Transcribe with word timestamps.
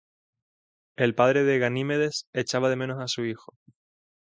El 0.95 1.13
padre 1.13 1.43
de 1.43 1.59
Ganimedes 1.59 2.25
echaba 2.33 2.71
de 2.71 2.75
menos 2.75 2.99
a 2.99 3.07
su 3.07 3.23
hijo. 3.25 3.53